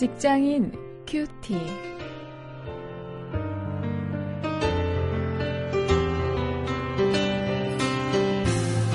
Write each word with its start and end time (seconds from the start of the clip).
직장인 0.00 0.72
큐티. 1.06 1.52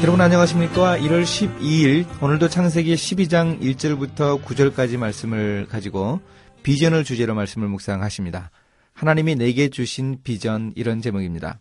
여러분 0.02 0.20
안녕하십니까? 0.20 0.98
1월 0.98 1.22
12일 1.22 2.08
오늘도 2.24 2.50
창세기 2.50 2.96
12장 2.96 3.62
1절부터 3.62 4.42
9절까지 4.42 4.98
말씀을 4.98 5.68
가지고 5.70 6.22
비전을 6.64 7.04
주제로 7.04 7.36
말씀을 7.36 7.68
묵상하십니다. 7.68 8.50
하나님이 8.94 9.36
내게 9.36 9.70
주신 9.70 10.18
비전 10.24 10.74
이런 10.76 11.04
제목입니다. 11.04 11.60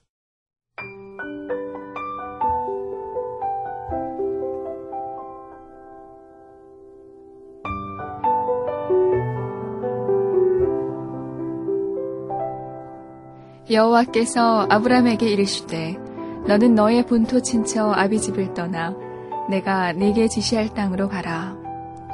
여호와께서 13.70 14.66
아브라함에게 14.68 15.27
이르시되 15.28 15.96
너는 16.46 16.74
너의 16.74 17.06
본토 17.06 17.41
친처 17.41 17.92
아비집을 17.92 18.52
떠나 18.52 18.95
내가 19.48 19.92
네게 19.92 20.28
지시할 20.28 20.74
땅으로 20.74 21.09
가라. 21.09 21.56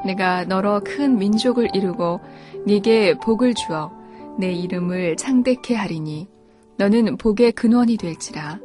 내가 0.06 0.44
너로 0.44 0.80
큰 0.84 1.18
민족을 1.18 1.68
이루고 1.74 2.20
네게 2.66 3.18
복을 3.18 3.54
주어 3.54 3.90
내 4.38 4.52
이름을 4.52 5.16
창대케 5.16 5.74
하리니 5.74 6.28
너는 6.76 7.16
복의 7.16 7.52
근원이 7.52 7.96
될지라. 7.96 8.60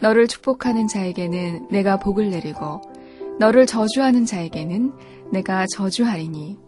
너를 0.00 0.26
축복하는 0.26 0.88
자에게는 0.88 1.68
내가 1.70 1.98
복을 1.98 2.30
내리고 2.30 2.80
너를 3.38 3.66
저주하는 3.66 4.24
자에게는 4.24 4.92
내가 5.32 5.66
저주하리니 5.74 6.58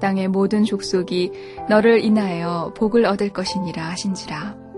땅의 0.00 0.28
모든 0.28 0.64
족속이 0.64 1.30
너를 1.68 2.04
인하여 2.04 2.72
복을 2.76 3.06
얻을 3.06 3.30
것이니라 3.30 3.90
하신지라. 3.90 4.69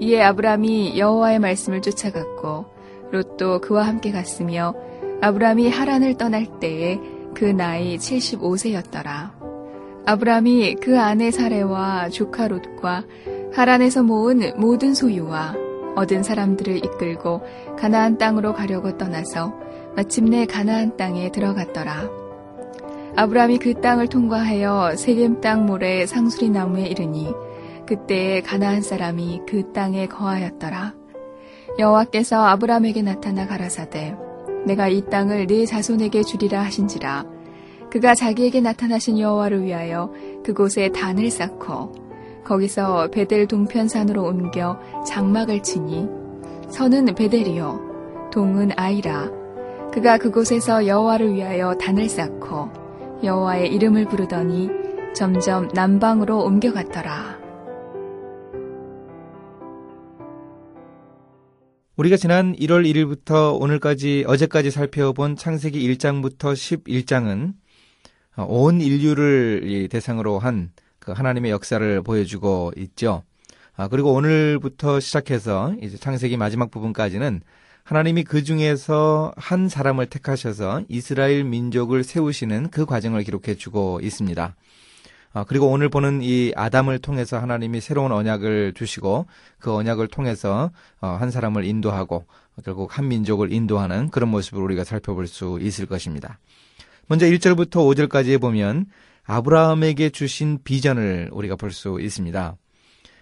이에 0.00 0.22
아브람이 0.22 0.98
여호와의 0.98 1.38
말씀을 1.38 1.82
쫓아갔고 1.82 2.66
롯도 3.10 3.60
그와 3.60 3.86
함께 3.86 4.12
갔으며 4.12 4.74
아브람이 5.20 5.68
하란을 5.68 6.14
떠날 6.14 6.60
때에 6.60 7.00
그 7.34 7.44
나이 7.44 7.96
75세였더라. 7.96 9.32
아브람이 10.06 10.76
그 10.76 10.98
아내 10.98 11.30
사레와 11.30 12.08
조카 12.10 12.48
롯과 12.48 13.04
하란에서 13.52 14.02
모은 14.02 14.52
모든 14.56 14.94
소유와 14.94 15.54
얻은 15.96 16.22
사람들을 16.22 16.76
이끌고 16.76 17.42
가나안 17.76 18.18
땅으로 18.18 18.54
가려고 18.54 18.96
떠나서 18.96 19.52
마침내 19.96 20.46
가나안 20.46 20.96
땅에 20.96 21.30
들어갔더라. 21.32 22.08
아브람이 23.16 23.58
그 23.58 23.74
땅을 23.80 24.06
통과하여 24.06 24.94
세겜 24.96 25.40
땅 25.40 25.66
모래 25.66 26.06
상수리 26.06 26.50
나무에 26.50 26.86
이르니 26.86 27.34
그때에 27.88 28.42
가나안 28.42 28.82
사람이 28.82 29.44
그 29.48 29.72
땅에 29.72 30.06
거하였더라. 30.06 30.94
여호와께서 31.78 32.44
아브람에게 32.44 33.00
나타나 33.00 33.46
가라사대 33.46 34.14
내가 34.66 34.88
이 34.88 35.06
땅을 35.06 35.46
네 35.46 35.64
자손에게 35.64 36.22
주리라 36.22 36.62
하신지라 36.64 37.24
그가 37.90 38.14
자기에게 38.14 38.60
나타나신 38.60 39.18
여호와를 39.18 39.64
위하여 39.64 40.12
그곳에 40.44 40.90
단을 40.90 41.30
쌓고 41.30 41.94
거기서 42.44 43.08
베델 43.10 43.46
동편산으로 43.46 44.22
옮겨 44.22 44.78
장막을 45.06 45.62
치니 45.62 46.06
서는 46.68 47.14
베델이요 47.14 48.28
동은 48.30 48.72
아이라 48.76 49.30
그가 49.94 50.18
그곳에서 50.18 50.86
여호와를 50.86 51.32
위하여 51.32 51.72
단을 51.74 52.10
쌓고 52.10 52.68
여호와의 53.24 53.72
이름을 53.72 54.04
부르더니 54.08 54.68
점점 55.14 55.68
남방으로 55.72 56.44
옮겨갔더라. 56.44 57.37
우리가 61.98 62.16
지난 62.16 62.54
1월 62.56 62.90
1일부터 62.90 63.60
오늘까지 63.60 64.24
어제까지 64.26 64.70
살펴본 64.70 65.36
창세기 65.36 65.78
1장부터 65.96 66.54
11장은 66.54 67.52
온 68.48 68.80
인류를 68.80 69.88
대상으로 69.90 70.38
한 70.38 70.70
그 71.08 71.12
하나님의 71.12 71.50
역사를 71.50 72.02
보여주고 72.02 72.72
있죠. 72.76 73.22
아, 73.74 73.88
그리고 73.88 74.12
오늘부터 74.12 75.00
시작해서 75.00 75.74
이제 75.80 75.96
창세기 75.96 76.36
마지막 76.36 76.70
부분까지는 76.70 77.40
하나님이 77.84 78.24
그 78.24 78.44
중에서 78.44 79.32
한 79.38 79.70
사람을 79.70 80.04
택하셔서 80.06 80.82
이스라엘 80.90 81.44
민족을 81.44 82.04
세우시는 82.04 82.68
그 82.68 82.84
과정을 82.84 83.22
기록해 83.22 83.54
주고 83.54 84.00
있습니다. 84.02 84.54
아, 85.38 85.44
그리고 85.44 85.68
오늘 85.68 85.88
보는 85.88 86.20
이 86.20 86.52
아담을 86.56 86.98
통해서 86.98 87.38
하나님이 87.38 87.80
새로운 87.80 88.10
언약을 88.10 88.72
주시고 88.74 89.26
그 89.60 89.72
언약을 89.72 90.08
통해서 90.08 90.72
어, 91.00 91.06
한 91.10 91.30
사람을 91.30 91.64
인도하고 91.64 92.24
결국 92.64 92.98
한 92.98 93.06
민족을 93.06 93.52
인도하는 93.52 94.10
그런 94.10 94.30
모습을 94.30 94.60
우리가 94.60 94.82
살펴볼 94.82 95.28
수 95.28 95.60
있을 95.62 95.86
것입니다. 95.86 96.40
먼저 97.06 97.26
1절부터 97.26 97.70
5절까지 97.70 98.40
보면 98.40 98.86
아브라함에게 99.26 100.10
주신 100.10 100.58
비전을 100.64 101.30
우리가 101.30 101.54
볼 101.54 101.70
수 101.70 102.00
있습니다. 102.00 102.56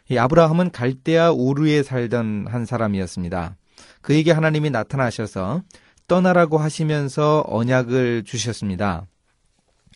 이 0.09 0.16
아브라함은 0.16 0.71
갈대아 0.71 1.32
우르에 1.32 1.82
살던 1.82 2.47
한 2.49 2.65
사람이었습니다. 2.65 3.56
그에게 4.00 4.32
하나님이 4.32 4.71
나타나셔서 4.71 5.62
떠나라고 6.09 6.56
하시면서 6.56 7.44
언약을 7.47 8.22
주셨습니다. 8.25 9.05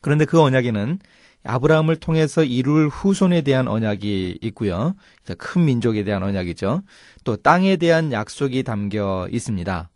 그런데 0.02 0.26
그 0.26 0.38
언약에는 0.38 0.98
아브라함을 1.42 1.96
통해서 1.96 2.44
이룰 2.44 2.88
후손에 2.88 3.42
대한 3.42 3.66
언약이 3.68 4.38
있고요. 4.42 4.94
큰 5.38 5.64
민족에 5.64 6.04
대한 6.04 6.22
언약이죠. 6.22 6.82
또 7.24 7.36
땅에 7.36 7.76
대한 7.76 8.12
약속이 8.12 8.62
담겨 8.62 9.28
있습니다. 9.30 9.90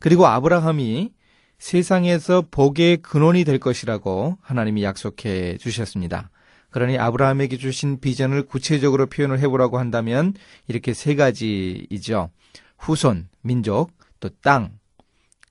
그리고 0.00 0.26
아브라함이 0.26 1.12
세상에서 1.58 2.44
복의 2.50 2.98
근원이 2.98 3.44
될 3.44 3.58
것이라고 3.58 4.36
하나님이 4.42 4.82
약속해 4.82 5.56
주셨습니다. 5.58 6.30
그러니 6.70 6.98
아브라함에게 6.98 7.56
주신 7.58 8.00
비전을 8.00 8.44
구체적으로 8.44 9.06
표현을 9.06 9.38
해보라고 9.38 9.78
한다면 9.78 10.34
이렇게 10.66 10.94
세 10.94 11.14
가지이죠. 11.14 12.30
후손, 12.78 13.28
민족, 13.42 13.92
또 14.18 14.28
땅, 14.42 14.72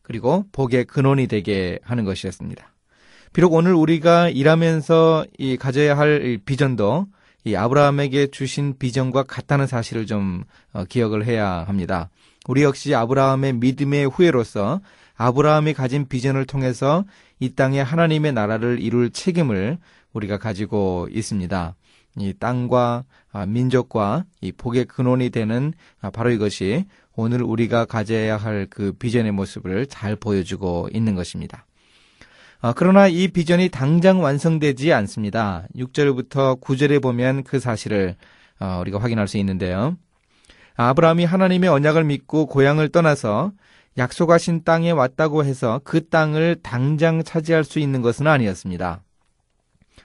그리고 0.01 0.45
복의 0.51 0.85
근원이 0.85 1.27
되게 1.27 1.79
하는 1.83 2.03
것이었습니다. 2.03 2.70
비록 3.33 3.53
오늘 3.53 3.73
우리가 3.73 4.27
일하면서 4.29 5.25
이 5.37 5.55
가져야 5.55 5.97
할 5.97 6.37
비전도 6.43 7.07
이 7.45 7.55
아브라함에게 7.55 8.27
주신 8.27 8.77
비전과 8.77 9.23
같다는 9.23 9.67
사실을 9.67 10.05
좀 10.05 10.43
어, 10.73 10.83
기억을 10.83 11.25
해야 11.25 11.63
합니다. 11.63 12.09
우리 12.47 12.63
역시 12.63 12.93
아브라함의 12.93 13.53
믿음의 13.53 14.07
후예로서 14.09 14.81
아브라함이 15.15 15.73
가진 15.73 16.07
비전을 16.07 16.45
통해서 16.45 17.05
이 17.39 17.55
땅에 17.55 17.79
하나님의 17.79 18.33
나라를 18.33 18.81
이룰 18.81 19.11
책임을 19.11 19.77
우리가 20.11 20.37
가지고 20.37 21.07
있습니다. 21.09 21.75
이 22.17 22.33
땅과 22.37 23.05
아, 23.31 23.45
민족과 23.45 24.25
이 24.41 24.51
복의 24.51 24.85
근원이 24.85 25.29
되는 25.29 25.73
아, 26.01 26.09
바로 26.09 26.31
이것이 26.31 26.85
오늘 27.15 27.41
우리가 27.43 27.85
가져야 27.85 28.35
할 28.35 28.67
그 28.69 28.91
비전의 28.91 29.31
모습을 29.31 29.85
잘 29.85 30.17
보여주고 30.17 30.89
있는 30.91 31.15
것입니다. 31.15 31.65
아, 32.63 32.73
그러나 32.75 33.07
이 33.07 33.27
비전이 33.27 33.69
당장 33.69 34.21
완성되지 34.21 34.93
않습니다. 34.93 35.65
6절부터 35.75 36.61
9절에 36.61 37.01
보면 37.01 37.43
그 37.43 37.59
사실을 37.59 38.15
어, 38.59 38.77
우리가 38.81 38.99
확인할 38.99 39.27
수 39.27 39.37
있는데요. 39.39 39.97
아브라함이 40.75 41.25
하나님의 41.25 41.69
언약을 41.69 42.03
믿고 42.03 42.45
고향을 42.45 42.89
떠나서 42.89 43.51
약속하신 43.97 44.63
땅에 44.63 44.91
왔다고 44.91 45.43
해서 45.43 45.81
그 45.83 46.07
땅을 46.07 46.57
당장 46.61 47.23
차지할 47.23 47.63
수 47.63 47.79
있는 47.79 48.03
것은 48.03 48.27
아니었습니다. 48.27 49.01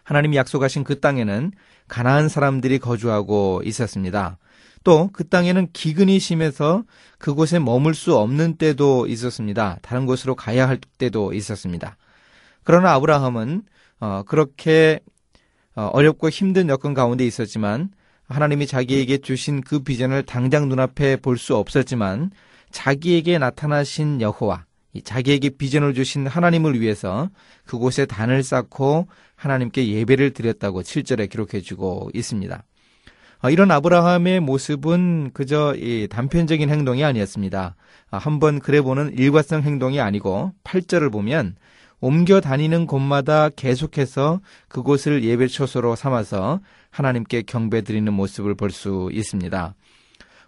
하나님이 0.05 0.39
약속하신 0.39 0.83
그 0.85 0.99
땅에는 0.99 1.53
가나안 1.89 2.29
사람들이 2.31 2.79
거주하고 2.79 3.63
있었습니다. 3.65 4.39
또 4.83 5.11
그 5.13 5.29
땅에는 5.29 5.69
기근이 5.73 6.19
심해서 6.21 6.85
그곳에 7.19 7.59
머물 7.59 7.95
수 7.95 8.17
없는 8.17 8.57
때도 8.57 9.09
있었습니다. 9.09 9.79
다른 9.83 10.07
곳으로 10.07 10.37
가야 10.37 10.69
할 10.69 10.79
때도 10.99 11.33
있었습니다. 11.35 11.97
그러나 12.67 12.95
아브라함은 12.95 13.63
어, 14.01 14.23
그렇게 14.27 14.99
어, 15.77 15.89
어렵고 15.93 16.29
힘든 16.31 16.69
여건 16.69 16.95
가운데 16.95 17.25
있었지만 17.25 17.91
하나님이 18.29 18.67
자기에게 18.67 19.19
주신 19.19 19.61
그 19.61 19.79
비전을 19.79 20.25
당장 20.25 20.69
눈앞에 20.69 21.17
볼 21.17 21.39
수 21.39 21.55
없었지만 21.57 22.33
자기에게 22.73 23.39
나타나신 23.39 24.21
여호와, 24.21 24.65
자기에게 25.05 25.51
비전을 25.51 25.95
주신 25.95 26.27
하나님을 26.27 26.81
위해서 26.81 27.31
그곳에 27.67 28.05
단을 28.05 28.43
쌓고 28.43 29.07
하나님께 29.37 29.87
예배를 29.89 30.33
드렸다고 30.33 30.83
7절에 30.83 31.31
기록해 31.31 31.61
주고 31.61 32.11
있습니다. 32.15 32.65
어, 33.45 33.51
이런 33.51 33.71
아브라함의 33.71 34.41
모습은 34.41 35.31
그저 35.35 35.77
단편적인 36.11 36.69
행동이 36.69 37.05
아니었습니다. 37.05 37.77
아, 38.11 38.19
한번 38.19 38.59
그래 38.59 38.81
보는 38.81 39.17
일과성 39.17 39.63
행동이 39.63 40.01
아니고 40.01 40.53
8절을 40.65 41.13
보면 41.13 41.55
옮겨 42.01 42.41
다니는 42.41 42.87
곳마다 42.87 43.49
계속해서 43.49 44.41
그곳을 44.69 45.25
예배 45.25 45.49
초소로 45.49 45.97
삼아서 45.97 46.61
하나님께 46.91 47.43
경배 47.43 47.83
드리는 47.83 48.13
모습을 48.13 48.55
볼 48.55 48.71
수 48.71 49.09
있습니다. 49.13 49.75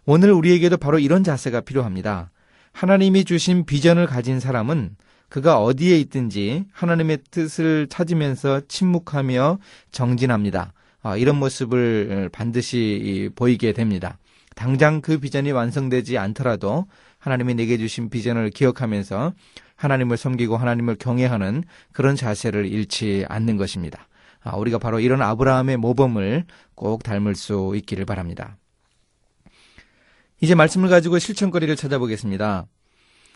오늘 0.04 0.32
우리에게도 0.32 0.76
바로 0.76 0.98
이런 0.98 1.24
자세가 1.24 1.62
필요합니다. 1.62 2.30
하나님이 2.72 3.24
주신 3.24 3.64
비전을 3.66 4.06
가진 4.06 4.40
사람은 4.40 4.96
그가 5.28 5.60
어디에 5.62 5.98
있든지 6.00 6.64
하나님의 6.72 7.18
뜻을 7.30 7.86
찾으면서 7.88 8.62
침묵하며 8.68 9.58
정진합니다. 9.90 10.72
아, 11.02 11.16
이런 11.16 11.36
모습을 11.36 12.30
반드시 12.32 13.30
보이게 13.36 13.72
됩니다. 13.72 14.18
당장 14.54 15.00
그 15.00 15.18
비전이 15.18 15.52
완성되지 15.52 16.18
않더라도 16.18 16.86
하나님이 17.18 17.54
내게 17.54 17.78
주신 17.78 18.10
비전을 18.10 18.50
기억하면서 18.50 19.32
하나님을 19.78 20.16
섬기고 20.16 20.56
하나님을 20.56 20.96
경외하는 20.96 21.62
그런 21.92 22.16
자세를 22.16 22.66
잃지 22.66 23.24
않는 23.28 23.56
것입니다. 23.56 24.08
아, 24.42 24.56
우리가 24.56 24.78
바로 24.78 25.00
이런 25.00 25.22
아브라함의 25.22 25.76
모범을 25.78 26.44
꼭 26.74 27.02
닮을 27.02 27.34
수 27.34 27.72
있기를 27.76 28.04
바랍니다. 28.04 28.56
이제 30.40 30.54
말씀을 30.54 30.88
가지고 30.88 31.18
실천거리를 31.18 31.74
찾아보겠습니다. 31.76 32.66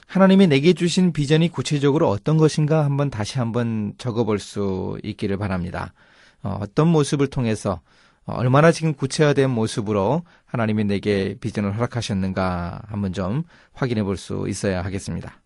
하나님이 0.06 0.46
내게 0.48 0.72
주신 0.72 1.12
비전이 1.12 1.48
구체적으로 1.48 2.08
어떤 2.08 2.36
것인가 2.36 2.84
한번 2.84 3.08
다시 3.08 3.38
한번 3.38 3.94
적어볼 3.98 4.38
수 4.38 4.98
있기를 5.02 5.36
바랍니다. 5.38 5.94
어, 6.42 6.58
어떤 6.60 6.88
모습을 6.88 7.28
통해서 7.28 7.80
어, 8.24 8.34
얼마나 8.34 8.72
지금 8.72 8.94
구체화된 8.94 9.48
모습으로 9.50 10.22
하나님이 10.44 10.84
내게 10.84 11.36
비전을 11.40 11.74
허락하셨는가 11.76 12.82
한번 12.88 13.12
좀 13.12 13.44
확인해 13.72 14.02
볼 14.02 14.16
수 14.16 14.46
있어야 14.48 14.84
하겠습니다. 14.84 15.41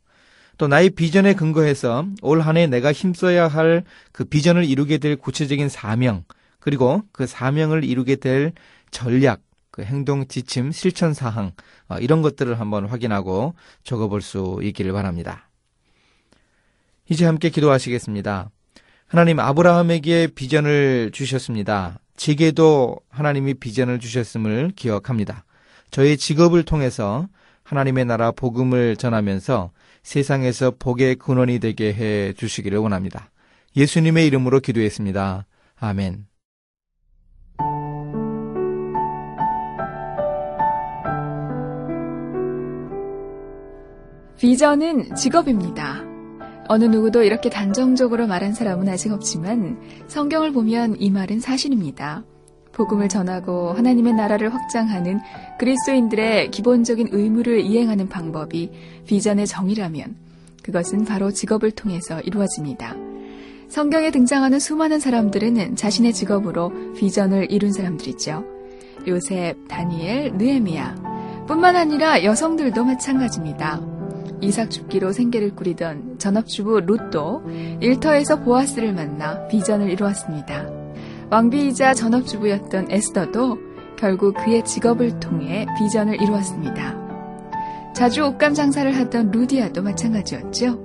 또 0.58 0.68
나의 0.68 0.90
비전에 0.90 1.34
근거해서 1.34 2.06
올 2.22 2.40
한 2.40 2.56
해 2.56 2.66
내가 2.66 2.92
힘써야 2.92 3.48
할 3.48 3.84
그 4.12 4.24
비전을 4.24 4.64
이루게 4.64 4.98
될 4.98 5.16
구체적인 5.16 5.68
사명, 5.68 6.24
그리고 6.60 7.02
그 7.12 7.26
사명을 7.26 7.84
이루게 7.84 8.16
될 8.16 8.52
전략, 8.90 9.40
그 9.70 9.82
행동 9.82 10.26
지침, 10.26 10.72
실천 10.72 11.12
사항, 11.14 11.52
어, 11.88 11.98
이런 11.98 12.22
것들을 12.22 12.58
한번 12.58 12.86
확인하고 12.86 13.54
적어볼 13.84 14.22
수 14.22 14.58
있기를 14.62 14.92
바랍니다. 14.92 15.48
이제 17.08 17.24
함께 17.26 17.50
기도하시겠습니다. 17.50 18.50
하나님 19.06 19.38
아브라함에게 19.38 20.28
비전을 20.34 21.10
주셨습니다. 21.12 22.00
제게도 22.16 22.96
하나님이 23.10 23.54
비전을 23.54 24.00
주셨음을 24.00 24.72
기억합니다. 24.74 25.44
저의 25.90 26.16
직업을 26.16 26.64
통해서 26.64 27.28
하나님의 27.62 28.06
나라 28.06 28.32
복음을 28.32 28.96
전하면서 28.96 29.70
세상에서 30.06 30.74
복의 30.78 31.16
근원이 31.16 31.58
되게 31.58 31.92
해 31.92 32.32
주시기를 32.32 32.78
원합니다. 32.78 33.32
예수님의 33.76 34.24
이름으로 34.28 34.60
기도했습니다. 34.60 35.46
아멘. 35.80 36.26
비전은 44.38 45.16
직업입니다. 45.16 46.04
어느 46.68 46.84
누구도 46.84 47.24
이렇게 47.24 47.50
단정적으로 47.50 48.28
말한 48.28 48.54
사람은 48.54 48.88
아직 48.88 49.10
없지만 49.10 49.80
성경을 50.06 50.52
보면 50.52 51.00
이 51.00 51.10
말은 51.10 51.40
사실입니다. 51.40 52.22
복음을 52.76 53.08
전하고 53.08 53.72
하나님의 53.72 54.12
나라를 54.12 54.52
확장하는 54.52 55.20
그리스도인들의 55.58 56.50
기본적인 56.50 57.08
의무를 57.10 57.60
이행하는 57.60 58.08
방법이 58.08 58.70
비전의 59.06 59.46
정의라면 59.46 60.14
그것은 60.62 61.06
바로 61.06 61.30
직업을 61.30 61.70
통해서 61.70 62.20
이루어집니다. 62.20 62.94
성경에 63.68 64.10
등장하는 64.10 64.58
수많은 64.58 65.00
사람들은 65.00 65.74
자신의 65.74 66.12
직업으로 66.12 66.92
비전을 66.94 67.50
이룬 67.50 67.72
사람들이죠. 67.72 68.44
요셉, 69.08 69.56
다니엘, 69.68 70.34
느에미야 70.34 71.46
뿐만 71.48 71.76
아니라 71.76 72.24
여성들도 72.24 72.84
마찬가지입니다. 72.84 73.80
이삭 74.42 74.70
죽기로 74.70 75.12
생계를 75.12 75.56
꾸리던 75.56 76.18
전업주부 76.18 76.80
롯도 76.80 77.42
일터에서 77.80 78.40
보아스를 78.40 78.92
만나 78.92 79.46
비전을 79.48 79.90
이루었습니다. 79.90 80.75
왕비이자 81.30 81.94
전업주부였던 81.94 82.90
에스더도 82.90 83.58
결국 83.96 84.36
그의 84.36 84.64
직업을 84.64 85.18
통해 85.18 85.66
비전을 85.78 86.20
이루었습니다. 86.22 87.06
자주 87.94 88.24
옷감 88.26 88.54
장사를 88.54 88.94
하던 88.94 89.30
루디아도 89.30 89.82
마찬가지였죠. 89.82 90.78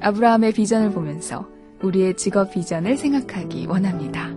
아브라함의 0.00 0.52
비전을 0.52 0.90
보면서 0.90 1.48
우리의 1.82 2.16
직업 2.16 2.52
비전을 2.52 2.96
생각하기 2.96 3.66
원합니다. 3.66 4.31